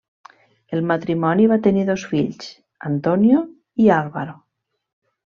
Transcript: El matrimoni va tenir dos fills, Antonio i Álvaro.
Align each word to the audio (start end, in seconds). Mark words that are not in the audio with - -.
El 0.77 0.79
matrimoni 0.91 1.45
va 1.51 1.57
tenir 1.67 1.83
dos 1.89 2.05
fills, 2.13 2.49
Antonio 2.91 3.43
i 3.85 3.93
Álvaro. 3.99 4.35